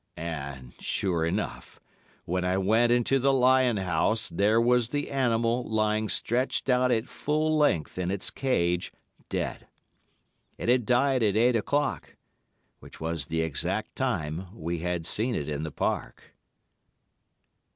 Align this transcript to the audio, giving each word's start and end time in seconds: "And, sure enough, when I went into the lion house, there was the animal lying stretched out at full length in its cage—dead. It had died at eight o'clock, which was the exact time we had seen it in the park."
"And, 0.17 0.73
sure 0.81 1.27
enough, 1.27 1.79
when 2.25 2.43
I 2.43 2.57
went 2.57 2.91
into 2.91 3.19
the 3.19 3.31
lion 3.31 3.77
house, 3.77 4.29
there 4.29 4.59
was 4.59 4.89
the 4.89 5.11
animal 5.11 5.63
lying 5.69 6.09
stretched 6.09 6.69
out 6.71 6.89
at 6.89 7.07
full 7.07 7.55
length 7.55 7.99
in 7.99 8.09
its 8.09 8.31
cage—dead. 8.31 9.67
It 10.57 10.69
had 10.69 10.87
died 10.87 11.21
at 11.21 11.37
eight 11.37 11.55
o'clock, 11.55 12.15
which 12.79 12.99
was 12.99 13.27
the 13.27 13.41
exact 13.43 13.95
time 13.95 14.47
we 14.55 14.79
had 14.79 15.05
seen 15.05 15.35
it 15.35 15.47
in 15.47 15.61
the 15.61 15.71
park." 15.71 16.33